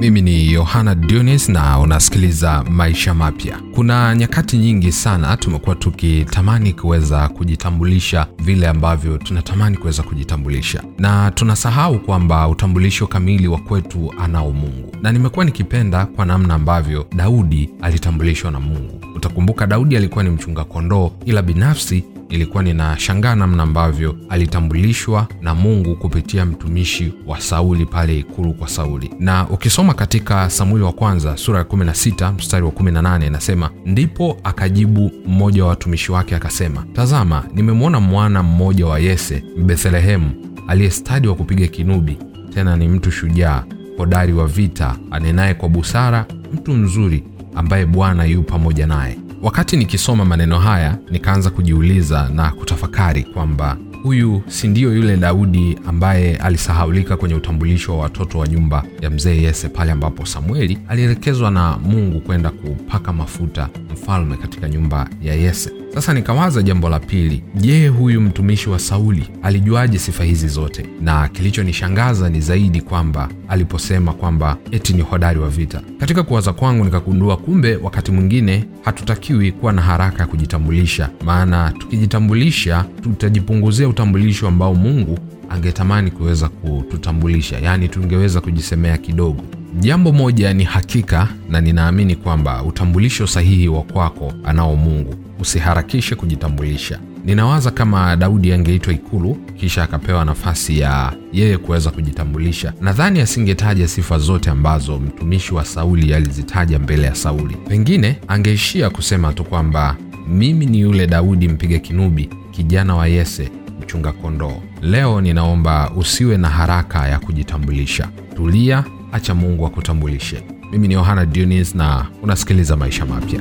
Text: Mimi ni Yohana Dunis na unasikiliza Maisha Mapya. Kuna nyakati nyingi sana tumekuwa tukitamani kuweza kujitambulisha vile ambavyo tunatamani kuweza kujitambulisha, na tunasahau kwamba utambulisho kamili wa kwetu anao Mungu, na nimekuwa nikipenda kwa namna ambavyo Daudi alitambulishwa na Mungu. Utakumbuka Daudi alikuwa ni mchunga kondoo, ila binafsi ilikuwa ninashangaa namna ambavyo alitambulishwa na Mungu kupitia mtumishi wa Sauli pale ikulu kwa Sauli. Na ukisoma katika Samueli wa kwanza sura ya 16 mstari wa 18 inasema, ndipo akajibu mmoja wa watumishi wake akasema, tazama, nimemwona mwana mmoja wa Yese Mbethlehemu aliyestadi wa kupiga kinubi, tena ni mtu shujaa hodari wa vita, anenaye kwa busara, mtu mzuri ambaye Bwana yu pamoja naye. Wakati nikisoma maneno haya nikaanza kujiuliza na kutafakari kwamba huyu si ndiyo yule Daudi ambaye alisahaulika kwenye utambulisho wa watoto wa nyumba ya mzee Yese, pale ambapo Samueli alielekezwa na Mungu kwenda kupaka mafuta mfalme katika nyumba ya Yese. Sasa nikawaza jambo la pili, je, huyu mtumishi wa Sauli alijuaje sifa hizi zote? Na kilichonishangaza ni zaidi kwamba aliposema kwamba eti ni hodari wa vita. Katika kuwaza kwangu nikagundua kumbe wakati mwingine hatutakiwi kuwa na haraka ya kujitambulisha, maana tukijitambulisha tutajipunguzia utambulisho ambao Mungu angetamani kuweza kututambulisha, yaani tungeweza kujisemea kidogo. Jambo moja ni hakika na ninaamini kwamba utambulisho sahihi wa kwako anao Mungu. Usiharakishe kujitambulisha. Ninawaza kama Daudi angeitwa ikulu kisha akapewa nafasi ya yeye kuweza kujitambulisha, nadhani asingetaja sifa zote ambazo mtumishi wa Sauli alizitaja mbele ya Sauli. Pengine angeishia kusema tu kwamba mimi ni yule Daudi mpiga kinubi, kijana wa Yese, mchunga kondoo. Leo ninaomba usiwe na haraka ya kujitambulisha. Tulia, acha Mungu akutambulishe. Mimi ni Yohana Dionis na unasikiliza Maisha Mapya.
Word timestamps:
Mimi 0.00 0.22
ni 0.22 0.52
Yohana 0.52 0.94
Dunis 0.94 1.48
na 1.48 1.78
unasikiliza 1.80 2.64
Maisha 2.70 3.14
Mapya. 3.14 3.60
Kuna 3.74 4.14
nyakati 4.14 4.58
nyingi 4.58 4.92
sana 4.92 5.36
tumekuwa 5.36 5.76
tukitamani 5.76 6.72
kuweza 6.72 7.28
kujitambulisha 7.28 8.26
vile 8.38 8.68
ambavyo 8.68 9.18
tunatamani 9.18 9.76
kuweza 9.76 10.02
kujitambulisha, 10.02 10.82
na 10.98 11.30
tunasahau 11.30 11.98
kwamba 12.00 12.48
utambulisho 12.48 13.06
kamili 13.06 13.48
wa 13.48 13.58
kwetu 13.58 14.14
anao 14.18 14.52
Mungu, 14.52 14.96
na 15.02 15.12
nimekuwa 15.12 15.44
nikipenda 15.44 16.06
kwa 16.06 16.26
namna 16.26 16.54
ambavyo 16.54 17.06
Daudi 17.16 17.70
alitambulishwa 17.82 18.50
na 18.50 18.60
Mungu. 18.60 19.00
Utakumbuka 19.16 19.66
Daudi 19.66 19.96
alikuwa 19.96 20.24
ni 20.24 20.30
mchunga 20.30 20.64
kondoo, 20.64 21.12
ila 21.26 21.42
binafsi 21.42 22.04
ilikuwa 22.34 22.62
ninashangaa 22.62 23.34
namna 23.34 23.62
ambavyo 23.62 24.16
alitambulishwa 24.28 25.28
na 25.42 25.54
Mungu 25.54 25.96
kupitia 25.96 26.44
mtumishi 26.46 27.12
wa 27.26 27.40
Sauli 27.40 27.86
pale 27.86 28.18
ikulu 28.18 28.54
kwa 28.54 28.68
Sauli. 28.68 29.10
Na 29.18 29.48
ukisoma 29.48 29.94
katika 29.94 30.50
Samueli 30.50 30.84
wa 30.84 30.92
kwanza 30.92 31.36
sura 31.36 31.58
ya 31.58 31.64
16 31.64 32.32
mstari 32.32 32.64
wa 32.64 32.70
18 32.70 33.26
inasema, 33.26 33.70
ndipo 33.86 34.36
akajibu 34.44 35.10
mmoja 35.26 35.62
wa 35.64 35.68
watumishi 35.70 36.12
wake 36.12 36.36
akasema, 36.36 36.84
tazama, 36.92 37.44
nimemwona 37.54 38.00
mwana 38.00 38.42
mmoja 38.42 38.86
wa 38.86 38.98
Yese 38.98 39.44
Mbethlehemu 39.58 40.30
aliyestadi 40.68 41.28
wa 41.28 41.34
kupiga 41.34 41.66
kinubi, 41.66 42.18
tena 42.54 42.76
ni 42.76 42.88
mtu 42.88 43.10
shujaa 43.10 43.64
hodari 43.98 44.32
wa 44.32 44.46
vita, 44.46 44.96
anenaye 45.10 45.54
kwa 45.54 45.68
busara, 45.68 46.26
mtu 46.52 46.72
mzuri 46.74 47.24
ambaye 47.54 47.86
Bwana 47.86 48.24
yu 48.24 48.42
pamoja 48.42 48.86
naye. 48.86 49.18
Wakati 49.44 49.76
nikisoma 49.76 50.24
maneno 50.24 50.58
haya 50.58 50.98
nikaanza 51.10 51.50
kujiuliza 51.50 52.28
na 52.34 52.50
kutafakari 52.52 53.22
kwamba 53.24 53.76
huyu 54.02 54.42
si 54.48 54.68
ndiyo 54.68 54.94
yule 54.96 55.16
Daudi 55.16 55.78
ambaye 55.86 56.36
alisahaulika 56.36 57.16
kwenye 57.16 57.34
utambulisho 57.34 57.92
wa 57.92 58.02
watoto 58.02 58.38
wa 58.38 58.48
nyumba 58.48 58.84
ya 59.00 59.10
mzee 59.10 59.42
Yese, 59.42 59.68
pale 59.68 59.92
ambapo 59.92 60.26
Samueli 60.26 60.78
alielekezwa 60.88 61.50
na 61.50 61.78
Mungu 61.78 62.20
kwenda 62.20 62.50
kupaka 62.50 63.12
mafuta 63.12 63.68
mfalme 63.92 64.36
katika 64.36 64.68
nyumba 64.68 65.08
ya 65.22 65.34
Yese. 65.34 65.83
Sasa 65.94 66.14
nikawaza 66.14 66.62
jambo 66.62 66.88
la 66.88 67.00
pili, 67.00 67.42
je, 67.54 67.88
huyu 67.88 68.20
mtumishi 68.20 68.70
wa 68.70 68.78
Sauli 68.78 69.30
alijuaje 69.42 69.98
sifa 69.98 70.24
hizi 70.24 70.48
zote? 70.48 70.86
Na 71.00 71.28
kilichonishangaza 71.28 72.30
ni 72.30 72.40
zaidi 72.40 72.80
kwamba 72.80 73.28
aliposema 73.48 74.12
kwamba 74.12 74.56
eti 74.70 74.92
ni 74.92 75.02
hodari 75.02 75.38
wa 75.40 75.48
vita. 75.48 75.80
Katika 76.00 76.22
kuwaza 76.22 76.52
kwangu 76.52 76.84
nikagundua 76.84 77.36
kumbe 77.36 77.76
wakati 77.76 78.12
mwingine 78.12 78.64
hatutakiwi 78.82 79.52
kuwa 79.52 79.72
na 79.72 79.82
haraka 79.82 80.18
ya 80.22 80.26
kujitambulisha, 80.26 81.10
maana 81.24 81.72
tukijitambulisha 81.78 82.84
tutajipunguzia 83.02 83.88
utambulisho 83.88 84.48
ambao 84.48 84.74
Mungu 84.74 85.18
angetamani 85.50 86.10
kuweza 86.10 86.48
kututambulisha, 86.48 87.58
yaani 87.58 87.88
tungeweza 87.88 88.40
kujisemea 88.40 88.98
kidogo. 88.98 89.42
Jambo 89.80 90.12
moja 90.12 90.54
ni 90.54 90.64
hakika 90.64 91.28
na 91.50 91.60
ninaamini 91.60 92.16
kwamba 92.16 92.62
utambulisho 92.62 93.26
sahihi 93.26 93.68
wa 93.68 93.82
kwako 93.82 94.32
anao 94.44 94.76
Mungu. 94.76 95.23
Usiharakishe 95.40 96.14
kujitambulisha. 96.14 96.98
Ninawaza 97.24 97.70
kama 97.70 98.16
Daudi 98.16 98.52
angeitwa 98.52 98.92
ikulu 98.92 99.34
kisha 99.56 99.82
akapewa 99.82 100.24
nafasi 100.24 100.78
ya 100.78 101.12
yeye 101.32 101.58
kuweza 101.58 101.90
kujitambulisha, 101.90 102.72
nadhani 102.80 103.20
asingetaja 103.20 103.88
sifa 103.88 104.18
zote 104.18 104.50
ambazo 104.50 104.98
mtumishi 104.98 105.54
wa 105.54 105.64
Sauli 105.64 106.14
alizitaja 106.14 106.78
mbele 106.78 107.02
ya 107.06 107.14
Sauli. 107.14 107.56
Pengine 107.68 108.16
angeishia 108.28 108.90
kusema 108.90 109.32
tu 109.32 109.44
kwamba 109.44 109.96
mimi 110.28 110.66
ni 110.66 110.80
yule 110.80 111.06
Daudi 111.06 111.48
mpiga 111.48 111.78
kinubi, 111.78 112.30
kijana 112.50 112.94
wa 112.96 113.06
Yese, 113.08 113.50
mchunga 113.82 114.12
kondoo. 114.12 114.62
Leo 114.82 115.20
ninaomba 115.20 115.90
usiwe 115.96 116.36
na 116.38 116.48
haraka 116.48 117.08
ya 117.08 117.18
kujitambulisha. 117.18 118.08
Tulia, 118.36 118.84
acha 119.12 119.34
Mungu 119.34 119.66
akutambulishe. 119.66 120.42
Mimi 120.72 120.88
ni 120.88 120.94
Yohana 120.94 121.26
Dionis 121.26 121.74
na 121.74 122.06
unasikiliza 122.22 122.76
Maisha 122.76 123.06
Mapya. 123.06 123.40